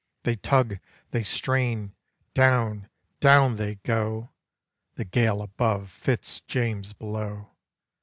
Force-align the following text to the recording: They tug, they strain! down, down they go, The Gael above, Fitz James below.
They 0.23 0.35
tug, 0.35 0.79
they 1.11 1.21
strain! 1.21 1.93
down, 2.33 2.89
down 3.19 3.57
they 3.57 3.75
go, 3.75 4.31
The 4.95 5.05
Gael 5.05 5.43
above, 5.43 5.91
Fitz 5.91 6.41
James 6.47 6.91
below. 6.93 7.51